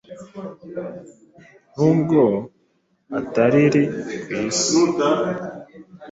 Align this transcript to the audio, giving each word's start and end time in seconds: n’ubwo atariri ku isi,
n’ubwo 1.75 2.21
atariri 3.19 3.83
ku 4.23 4.29
isi, 4.47 4.77